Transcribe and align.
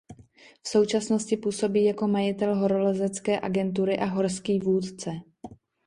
V 0.63 0.67
současnosti 0.69 1.37
působí 1.37 1.83
jako 1.85 2.07
majitel 2.07 2.55
horolezecké 2.55 3.39
agentury 3.39 3.97
a 3.97 4.05
horský 4.05 4.59
vůdce. 4.59 5.11